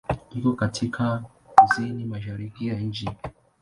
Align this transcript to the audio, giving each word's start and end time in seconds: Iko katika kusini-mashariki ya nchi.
Iko 0.35 0.53
katika 0.53 1.23
kusini-mashariki 1.55 2.67
ya 2.67 2.79
nchi. 2.79 3.09